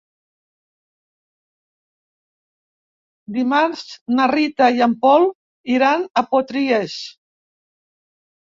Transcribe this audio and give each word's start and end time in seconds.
Dimarts 3.37 3.85
na 4.21 4.27
Rita 4.33 4.71
i 4.81 4.83
en 4.89 4.97
Pol 5.05 5.29
iran 5.77 6.09
a 6.15 6.27
Potries. 6.35 6.99